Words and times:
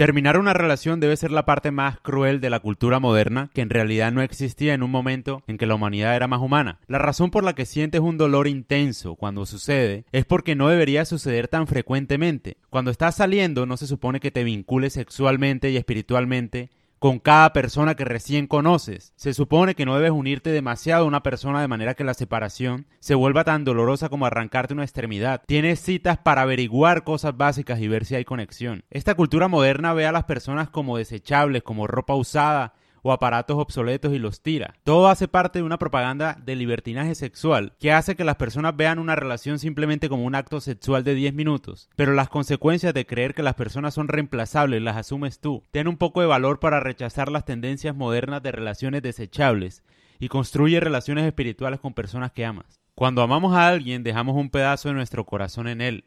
Terminar 0.00 0.38
una 0.38 0.54
relación 0.54 0.98
debe 0.98 1.14
ser 1.18 1.30
la 1.30 1.44
parte 1.44 1.72
más 1.72 2.00
cruel 2.00 2.40
de 2.40 2.48
la 2.48 2.60
cultura 2.60 3.00
moderna, 3.00 3.50
que 3.52 3.60
en 3.60 3.68
realidad 3.68 4.10
no 4.10 4.22
existía 4.22 4.72
en 4.72 4.82
un 4.82 4.90
momento 4.90 5.42
en 5.46 5.58
que 5.58 5.66
la 5.66 5.74
humanidad 5.74 6.16
era 6.16 6.26
más 6.26 6.40
humana. 6.40 6.78
La 6.86 6.96
razón 6.96 7.30
por 7.30 7.44
la 7.44 7.54
que 7.54 7.66
sientes 7.66 8.00
un 8.00 8.16
dolor 8.16 8.48
intenso 8.48 9.14
cuando 9.14 9.44
sucede 9.44 10.06
es 10.10 10.24
porque 10.24 10.56
no 10.56 10.68
debería 10.70 11.04
suceder 11.04 11.48
tan 11.48 11.66
frecuentemente. 11.66 12.56
Cuando 12.70 12.90
estás 12.90 13.16
saliendo 13.16 13.66
no 13.66 13.76
se 13.76 13.86
supone 13.86 14.20
que 14.20 14.30
te 14.30 14.42
vincules 14.42 14.94
sexualmente 14.94 15.70
y 15.70 15.76
espiritualmente 15.76 16.70
con 17.00 17.18
cada 17.18 17.54
persona 17.54 17.94
que 17.94 18.04
recién 18.04 18.46
conoces. 18.46 19.14
Se 19.16 19.32
supone 19.32 19.74
que 19.74 19.86
no 19.86 19.96
debes 19.96 20.10
unirte 20.10 20.50
demasiado 20.50 21.04
a 21.04 21.08
una 21.08 21.22
persona 21.22 21.62
de 21.62 21.66
manera 21.66 21.94
que 21.94 22.04
la 22.04 22.12
separación 22.12 22.86
se 23.00 23.14
vuelva 23.14 23.42
tan 23.42 23.64
dolorosa 23.64 24.10
como 24.10 24.26
arrancarte 24.26 24.74
una 24.74 24.84
extremidad. 24.84 25.42
Tienes 25.46 25.80
citas 25.80 26.18
para 26.18 26.42
averiguar 26.42 27.02
cosas 27.02 27.34
básicas 27.38 27.80
y 27.80 27.88
ver 27.88 28.04
si 28.04 28.16
hay 28.16 28.26
conexión. 28.26 28.84
Esta 28.90 29.14
cultura 29.14 29.48
moderna 29.48 29.94
ve 29.94 30.04
a 30.04 30.12
las 30.12 30.24
personas 30.24 30.68
como 30.68 30.98
desechables, 30.98 31.62
como 31.62 31.86
ropa 31.86 32.14
usada, 32.14 32.74
o 33.02 33.12
aparatos 33.12 33.58
obsoletos 33.58 34.12
y 34.12 34.18
los 34.18 34.42
tira. 34.42 34.74
Todo 34.84 35.08
hace 35.08 35.28
parte 35.28 35.58
de 35.58 35.64
una 35.64 35.78
propaganda 35.78 36.36
de 36.44 36.56
libertinaje 36.56 37.14
sexual 37.14 37.74
que 37.78 37.92
hace 37.92 38.16
que 38.16 38.24
las 38.24 38.36
personas 38.36 38.76
vean 38.76 38.98
una 38.98 39.16
relación 39.16 39.58
simplemente 39.58 40.08
como 40.08 40.24
un 40.24 40.34
acto 40.34 40.60
sexual 40.60 41.04
de 41.04 41.14
10 41.14 41.34
minutos. 41.34 41.88
Pero 41.96 42.12
las 42.12 42.28
consecuencias 42.28 42.94
de 42.94 43.06
creer 43.06 43.34
que 43.34 43.42
las 43.42 43.54
personas 43.54 43.94
son 43.94 44.08
reemplazables 44.08 44.82
las 44.82 44.96
asumes 44.96 45.40
tú. 45.40 45.62
Ten 45.70 45.88
un 45.88 45.96
poco 45.96 46.20
de 46.20 46.26
valor 46.26 46.60
para 46.60 46.80
rechazar 46.80 47.30
las 47.30 47.44
tendencias 47.44 47.94
modernas 47.94 48.42
de 48.42 48.52
relaciones 48.52 49.02
desechables 49.02 49.82
y 50.18 50.28
construye 50.28 50.80
relaciones 50.80 51.26
espirituales 51.26 51.80
con 51.80 51.94
personas 51.94 52.32
que 52.32 52.44
amas. 52.44 52.80
Cuando 52.94 53.22
amamos 53.22 53.54
a 53.54 53.68
alguien 53.68 54.02
dejamos 54.02 54.36
un 54.36 54.50
pedazo 54.50 54.88
de 54.88 54.94
nuestro 54.94 55.24
corazón 55.24 55.66
en 55.68 55.80
él. 55.80 56.04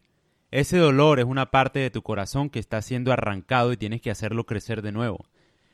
Ese 0.52 0.78
dolor 0.78 1.20
es 1.20 1.26
una 1.26 1.50
parte 1.50 1.80
de 1.80 1.90
tu 1.90 2.04
corazón 2.04 2.52
que 2.52 2.60
está 2.60 2.80
siendo 2.84 3.12
arrancado 3.12 3.74
y 3.74 3.78
tienes 3.78 4.02
que 4.02 4.12
hacerlo 4.12 4.46
crecer 4.46 4.84
de 4.84 4.92
nuevo. 4.92 5.26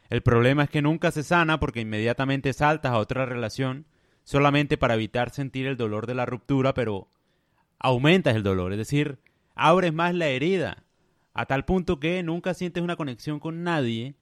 El 0.09 0.21
problema 0.23 0.63
es 0.63 0.69
que 0.69 0.81
nunca 0.81 1.11
se 1.11 1.23
sana 1.23 1.59
porque 1.59 1.81
inmediatamente 1.81 2.53
saltas 2.53 2.91
a 2.91 2.97
otra 2.97 3.25
relación 3.25 3.85
solamente 4.23 4.77
para 4.77 4.95
evitar 4.95 5.29
sentir 5.29 5.67
el 5.67 5.77
dolor 5.77 6.07
de 6.07 6.15
la 6.15 6.25
ruptura, 6.25 6.73
pero 6.73 7.09
aumentas 7.77 8.35
el 8.35 8.43
dolor, 8.43 8.71
es 8.71 8.77
decir, 8.79 9.19
abres 9.55 9.93
más 9.93 10.15
la 10.15 10.27
herida, 10.27 10.83
a 11.33 11.45
tal 11.45 11.63
punto 11.63 11.99
que 11.99 12.23
nunca 12.23 12.53
sientes 12.53 12.83
una 12.83 12.95
conexión 12.95 13.39
con 13.39 13.63
nadie 13.63 14.15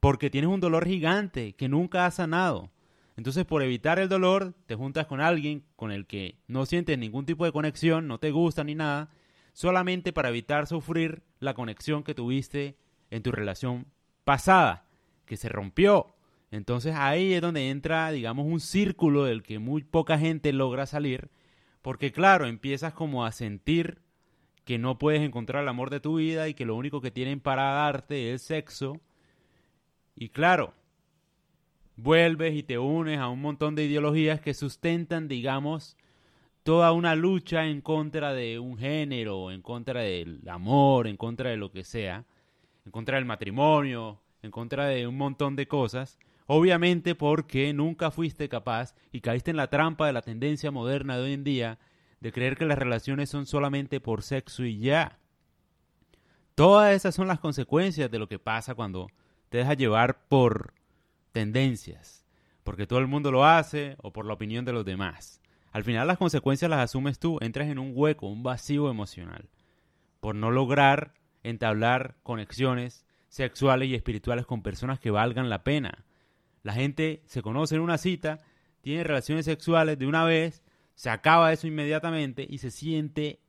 porque 0.00 0.30
tienes 0.30 0.50
un 0.50 0.60
dolor 0.60 0.86
gigante 0.86 1.52
que 1.52 1.68
nunca 1.68 2.06
has 2.06 2.14
sanado. 2.14 2.70
Entonces, 3.16 3.44
por 3.44 3.62
evitar 3.62 3.98
el 3.98 4.08
dolor, 4.08 4.54
te 4.66 4.74
juntas 4.74 5.06
con 5.06 5.20
alguien 5.20 5.64
con 5.76 5.92
el 5.92 6.06
que 6.06 6.38
no 6.48 6.66
sientes 6.66 6.98
ningún 6.98 7.26
tipo 7.26 7.44
de 7.44 7.52
conexión, 7.52 8.08
no 8.08 8.18
te 8.18 8.30
gusta 8.30 8.64
ni 8.64 8.74
nada, 8.74 9.10
solamente 9.52 10.12
para 10.12 10.30
evitar 10.30 10.66
sufrir 10.66 11.22
la 11.38 11.54
conexión 11.54 12.02
que 12.02 12.14
tuviste 12.14 12.76
en 13.10 13.22
tu 13.22 13.32
relación 13.32 13.86
pasada, 14.24 14.86
que 15.26 15.36
se 15.36 15.48
rompió. 15.48 16.14
Entonces 16.50 16.94
ahí 16.94 17.32
es 17.32 17.40
donde 17.40 17.70
entra, 17.70 18.10
digamos, 18.10 18.46
un 18.46 18.60
círculo 18.60 19.24
del 19.24 19.42
que 19.42 19.58
muy 19.58 19.82
poca 19.82 20.18
gente 20.18 20.52
logra 20.52 20.86
salir, 20.86 21.30
porque 21.80 22.12
claro, 22.12 22.46
empiezas 22.46 22.92
como 22.92 23.24
a 23.24 23.32
sentir 23.32 24.02
que 24.64 24.78
no 24.78 24.98
puedes 24.98 25.22
encontrar 25.22 25.62
el 25.62 25.68
amor 25.68 25.90
de 25.90 26.00
tu 26.00 26.16
vida 26.16 26.48
y 26.48 26.54
que 26.54 26.66
lo 26.66 26.76
único 26.76 27.00
que 27.00 27.10
tienen 27.10 27.40
para 27.40 27.64
darte 27.72 28.32
es 28.32 28.42
sexo. 28.42 29.00
Y 30.14 30.28
claro, 30.28 30.74
vuelves 31.96 32.54
y 32.54 32.62
te 32.62 32.78
unes 32.78 33.18
a 33.18 33.28
un 33.28 33.40
montón 33.40 33.74
de 33.74 33.84
ideologías 33.84 34.40
que 34.40 34.54
sustentan, 34.54 35.28
digamos, 35.28 35.96
toda 36.62 36.92
una 36.92 37.16
lucha 37.16 37.66
en 37.66 37.80
contra 37.80 38.34
de 38.34 38.58
un 38.58 38.76
género, 38.78 39.50
en 39.50 39.62
contra 39.62 40.02
del 40.02 40.46
amor, 40.48 41.06
en 41.08 41.16
contra 41.16 41.50
de 41.50 41.56
lo 41.56 41.72
que 41.72 41.82
sea 41.82 42.26
en 42.84 42.92
contra 42.92 43.16
del 43.16 43.24
matrimonio, 43.24 44.20
en 44.42 44.50
contra 44.50 44.86
de 44.86 45.06
un 45.06 45.16
montón 45.16 45.56
de 45.56 45.68
cosas, 45.68 46.18
obviamente 46.46 47.14
porque 47.14 47.72
nunca 47.72 48.10
fuiste 48.10 48.48
capaz 48.48 48.94
y 49.12 49.20
caíste 49.20 49.50
en 49.50 49.56
la 49.56 49.70
trampa 49.70 50.06
de 50.06 50.12
la 50.12 50.22
tendencia 50.22 50.70
moderna 50.70 51.16
de 51.16 51.22
hoy 51.22 51.32
en 51.32 51.44
día 51.44 51.78
de 52.20 52.32
creer 52.32 52.56
que 52.56 52.66
las 52.66 52.78
relaciones 52.78 53.30
son 53.30 53.46
solamente 53.46 54.00
por 54.00 54.22
sexo 54.22 54.64
y 54.64 54.78
ya. 54.78 55.18
Todas 56.54 56.94
esas 56.94 57.14
son 57.14 57.28
las 57.28 57.40
consecuencias 57.40 58.10
de 58.10 58.18
lo 58.18 58.28
que 58.28 58.38
pasa 58.38 58.74
cuando 58.74 59.08
te 59.48 59.58
dejas 59.58 59.76
llevar 59.76 60.26
por 60.28 60.74
tendencias, 61.32 62.24
porque 62.62 62.86
todo 62.86 62.98
el 62.98 63.06
mundo 63.06 63.30
lo 63.30 63.44
hace 63.44 63.96
o 64.02 64.12
por 64.12 64.26
la 64.26 64.34
opinión 64.34 64.64
de 64.64 64.72
los 64.72 64.84
demás. 64.84 65.40
Al 65.72 65.84
final 65.84 66.06
las 66.06 66.18
consecuencias 66.18 66.70
las 66.70 66.80
asumes 66.80 67.18
tú, 67.18 67.38
entras 67.40 67.68
en 67.68 67.78
un 67.78 67.92
hueco, 67.94 68.28
un 68.28 68.42
vacío 68.42 68.90
emocional, 68.90 69.48
por 70.20 70.34
no 70.34 70.50
lograr 70.50 71.14
entablar 71.42 72.16
conexiones 72.22 73.04
sexuales 73.28 73.88
y 73.88 73.94
espirituales 73.94 74.46
con 74.46 74.62
personas 74.62 75.00
que 75.00 75.10
valgan 75.10 75.48
la 75.48 75.64
pena. 75.64 76.04
La 76.62 76.74
gente 76.74 77.22
se 77.26 77.42
conoce 77.42 77.74
en 77.74 77.80
una 77.80 77.98
cita, 77.98 78.38
tiene 78.82 79.04
relaciones 79.04 79.44
sexuales 79.46 79.98
de 79.98 80.06
una 80.06 80.24
vez, 80.24 80.62
se 80.94 81.10
acaba 81.10 81.52
eso 81.52 81.66
inmediatamente 81.66 82.46
y 82.48 82.58
se 82.58 82.70
siente 82.70 83.40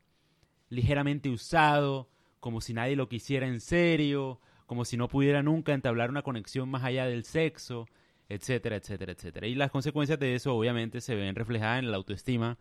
ligeramente 0.69 1.29
usado, 1.29 2.09
como 2.39 2.61
si 2.61 2.73
nadie 2.73 2.95
lo 2.95 3.09
quisiera 3.09 3.47
en 3.47 3.61
serio, 3.61 4.39
como 4.65 4.85
si 4.85 4.97
no 4.97 5.07
pudiera 5.07 5.43
nunca 5.43 5.73
entablar 5.73 6.09
una 6.09 6.23
conexión 6.23 6.69
más 6.69 6.83
allá 6.83 7.05
del 7.05 7.25
sexo, 7.25 7.87
etcétera, 8.29 8.77
etcétera, 8.77 9.11
etcétera. 9.11 9.47
Y 9.47 9.55
las 9.55 9.71
consecuencias 9.71 10.19
de 10.19 10.35
eso 10.35 10.55
obviamente 10.55 11.01
se 11.01 11.15
ven 11.15 11.35
reflejadas 11.35 11.79
en 11.79 11.91
la 11.91 11.97
autoestima 11.97 12.57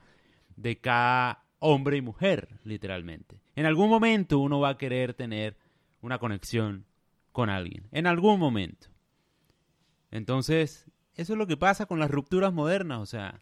de 0.56 0.78
cada 0.78 1.42
hombre 1.62 1.97
y 1.97 2.03
mujer, 2.03 2.49
literalmente. 2.65 3.41
En 3.55 3.67
algún 3.67 3.89
momento 3.89 4.41
uno 4.41 4.59
va 4.61 4.71
a 4.71 4.78
querer 4.78 5.15
tener 5.15 5.56
una 6.00 6.19
conexión 6.19 6.84
con 7.31 7.49
alguien. 7.49 7.89
En 7.93 8.06
algún 8.06 8.39
momento. 8.41 8.89
Entonces, 10.11 10.91
eso 11.15 11.33
es 11.33 11.39
lo 11.39 11.47
que 11.47 11.56
pasa 11.56 11.87
con 11.87 12.00
las 12.00 12.11
rupturas 12.11 12.53
modernas. 12.53 12.99
O 13.00 13.06
sea, 13.06 13.41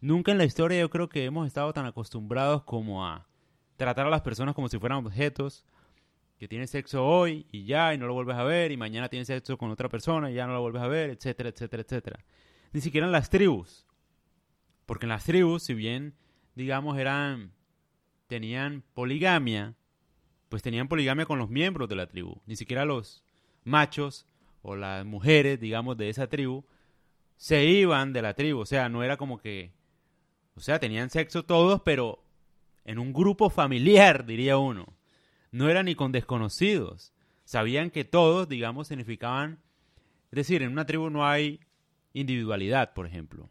nunca 0.00 0.32
en 0.32 0.38
la 0.38 0.44
historia 0.44 0.80
yo 0.80 0.90
creo 0.90 1.08
que 1.08 1.24
hemos 1.24 1.46
estado 1.46 1.72
tan 1.72 1.86
acostumbrados 1.86 2.64
como 2.64 3.06
a 3.06 3.28
tratar 3.76 4.06
a 4.06 4.10
las 4.10 4.22
personas 4.22 4.54
como 4.54 4.68
si 4.68 4.78
fueran 4.78 4.98
objetos 5.06 5.64
que 6.38 6.48
tienen 6.48 6.68
sexo 6.68 7.06
hoy 7.06 7.46
y 7.52 7.64
ya 7.64 7.94
y 7.94 7.98
no 7.98 8.06
lo 8.06 8.14
vuelves 8.14 8.36
a 8.36 8.42
ver 8.42 8.72
y 8.72 8.76
mañana 8.76 9.08
tienes 9.08 9.28
sexo 9.28 9.56
con 9.56 9.70
otra 9.70 9.88
persona 9.88 10.30
y 10.30 10.34
ya 10.34 10.46
no 10.46 10.54
lo 10.54 10.62
vuelves 10.62 10.82
a 10.82 10.88
ver, 10.88 11.10
etcétera, 11.10 11.50
etcétera, 11.50 11.82
etcétera. 11.82 12.24
Ni 12.72 12.80
siquiera 12.80 13.06
en 13.06 13.12
las 13.12 13.30
tribus. 13.30 13.86
Porque 14.86 15.06
en 15.06 15.10
las 15.10 15.24
tribus, 15.24 15.62
si 15.62 15.74
bien, 15.74 16.14
digamos, 16.54 16.98
eran 16.98 17.52
tenían 18.30 18.84
poligamia, 18.94 19.74
pues 20.48 20.62
tenían 20.62 20.86
poligamia 20.86 21.26
con 21.26 21.40
los 21.40 21.50
miembros 21.50 21.88
de 21.88 21.96
la 21.96 22.06
tribu. 22.06 22.40
Ni 22.46 22.54
siquiera 22.54 22.84
los 22.84 23.24
machos 23.64 24.24
o 24.62 24.76
las 24.76 25.04
mujeres, 25.04 25.58
digamos, 25.58 25.96
de 25.96 26.10
esa 26.10 26.28
tribu, 26.28 26.64
se 27.36 27.64
iban 27.64 28.12
de 28.12 28.22
la 28.22 28.34
tribu. 28.34 28.60
O 28.60 28.66
sea, 28.66 28.88
no 28.88 29.02
era 29.02 29.16
como 29.16 29.38
que... 29.38 29.72
O 30.54 30.60
sea, 30.60 30.78
tenían 30.78 31.10
sexo 31.10 31.44
todos, 31.44 31.82
pero 31.82 32.22
en 32.84 33.00
un 33.00 33.12
grupo 33.12 33.50
familiar, 33.50 34.24
diría 34.24 34.58
uno. 34.58 34.94
No 35.50 35.68
era 35.68 35.82
ni 35.82 35.96
con 35.96 36.12
desconocidos. 36.12 37.12
Sabían 37.44 37.90
que 37.90 38.04
todos, 38.04 38.48
digamos, 38.48 38.86
significaban... 38.86 39.58
Es 40.30 40.36
decir, 40.36 40.62
en 40.62 40.70
una 40.70 40.86
tribu 40.86 41.10
no 41.10 41.26
hay 41.26 41.58
individualidad, 42.12 42.94
por 42.94 43.06
ejemplo 43.08 43.50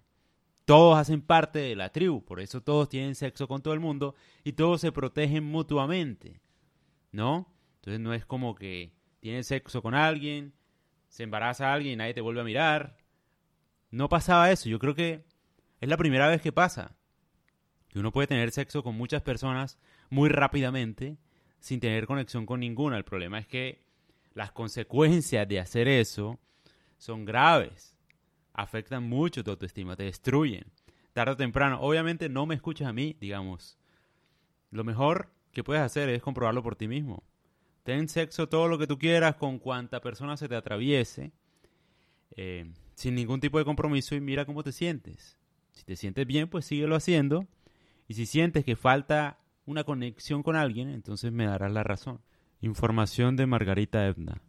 todos 0.70 1.00
hacen 1.00 1.24
parte 1.24 1.58
de 1.58 1.76
la 1.76 1.90
tribu, 1.90 2.24
por 2.24 2.40
eso 2.40 2.62
todos 2.62 2.90
tienen 2.90 3.16
sexo 3.16 3.48
con 3.48 3.64
todo 3.64 3.74
el 3.74 3.80
mundo 3.80 4.14
y 4.44 4.54
todos 4.54 4.82
se 4.82 4.92
protegen 4.92 5.44
mutuamente, 5.44 6.42
¿no? 7.12 7.52
Entonces 7.78 8.00
no 8.00 8.14
es 8.14 8.24
como 8.24 8.54
que 8.54 8.94
tienes 9.20 9.48
sexo 9.48 9.82
con 9.82 9.96
alguien, 9.96 10.54
se 11.08 11.24
embaraza 11.24 11.70
a 11.70 11.74
alguien 11.74 11.94
y 11.94 11.96
nadie 11.96 12.14
te 12.14 12.22
vuelve 12.22 12.42
a 12.42 12.44
mirar. 12.44 12.98
No 13.90 14.10
pasaba 14.10 14.52
eso, 14.52 14.70
yo 14.70 14.78
creo 14.78 14.94
que 14.94 15.26
es 15.82 15.90
la 15.90 15.98
primera 15.98 16.28
vez 16.28 16.40
que 16.40 16.52
pasa, 16.52 16.96
que 17.88 17.98
uno 17.98 18.12
puede 18.12 18.28
tener 18.28 18.52
sexo 18.52 18.84
con 18.84 18.94
muchas 18.94 19.24
personas 19.24 19.80
muy 20.12 20.30
rápidamente 20.30 21.18
sin 21.60 21.80
tener 21.80 22.06
conexión 22.06 22.46
con 22.46 22.60
ninguna. 22.60 22.96
El 22.96 23.06
problema 23.06 23.40
es 23.40 23.48
que 23.48 23.82
las 24.36 24.52
consecuencias 24.52 25.48
de 25.48 25.62
hacer 25.62 25.88
eso 25.88 26.40
son 27.00 27.26
graves 27.26 27.99
afectan 28.62 29.08
mucho 29.08 29.44
tu 29.44 29.52
autoestima, 29.52 29.96
te 29.96 30.04
destruyen. 30.04 30.66
Tarde 31.14 31.34
o 31.34 31.38
temprano, 31.38 31.80
obviamente 31.82 32.30
no 32.30 32.46
me 32.46 32.56
escuchas 32.56 32.88
a 32.88 32.94
mí, 32.94 33.16
digamos. 33.20 33.78
Lo 34.72 34.84
mejor 34.84 35.32
que 35.52 35.64
puedes 35.64 35.82
hacer 35.82 36.10
es 36.10 36.22
comprobarlo 36.22 36.62
por 36.62 36.76
ti 36.76 36.88
mismo. 36.88 37.24
Ten 37.84 38.10
sexo 38.10 38.50
todo 38.50 38.68
lo 38.68 38.78
que 38.78 38.86
tú 38.86 39.00
quieras 39.00 39.36
con 39.36 39.60
cuanta 39.60 40.02
persona 40.02 40.38
se 40.38 40.48
te 40.48 40.56
atraviese, 40.56 41.32
eh, 42.36 42.72
sin 42.96 43.16
ningún 43.16 43.40
tipo 43.40 43.58
de 43.58 43.66
compromiso 43.66 44.16
y 44.16 44.22
mira 44.22 44.46
cómo 44.46 44.62
te 44.62 44.72
sientes. 44.72 45.38
Si 45.72 45.84
te 45.86 45.96
sientes 45.96 46.28
bien, 46.28 46.50
pues 46.50 46.66
síguelo 46.66 46.96
haciendo. 46.96 47.48
Y 48.08 48.16
si 48.16 48.26
sientes 48.26 48.66
que 48.66 48.76
falta 48.76 49.40
una 49.66 49.86
conexión 49.86 50.44
con 50.44 50.56
alguien, 50.56 50.90
entonces 50.90 51.32
me 51.32 51.46
darás 51.46 51.72
la 51.72 51.84
razón. 51.84 52.20
Información 52.62 53.38
de 53.38 53.46
Margarita 53.46 54.06
Ebna. 54.06 54.42